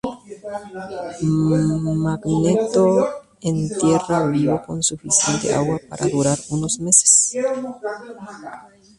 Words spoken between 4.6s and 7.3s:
con suficiente agua para durar unos meses.